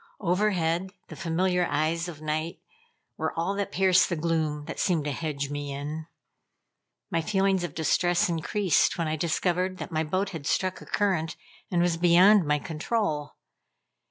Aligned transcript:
Overhead, 0.19 0.95
the 1.09 1.15
familiar 1.15 1.67
eyes 1.69 2.07
of 2.07 2.23
night 2.23 2.57
were 3.17 3.37
all 3.37 3.53
that 3.53 3.71
pierced 3.71 4.09
the 4.09 4.15
gloom 4.15 4.65
that 4.65 4.79
seemed 4.79 5.05
to 5.05 5.11
hedge 5.11 5.51
me 5.51 5.71
in. 5.71 6.07
My 7.11 7.21
feeling 7.21 7.63
of 7.63 7.75
distress 7.75 8.27
increased 8.27 8.97
when 8.97 9.07
I 9.07 9.15
discovered 9.15 9.77
that 9.77 9.91
my 9.91 10.03
boat 10.03 10.29
had 10.29 10.47
struck 10.47 10.81
a 10.81 10.87
current 10.87 11.35
and 11.69 11.83
was 11.83 11.97
beyond 11.97 12.47
my 12.47 12.57
control. 12.57 13.35